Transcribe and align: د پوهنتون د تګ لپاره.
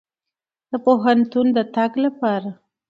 د 0.69 0.71
پوهنتون 0.85 1.47
د 1.55 1.57
تګ 1.75 1.91
لپاره. 2.05 2.49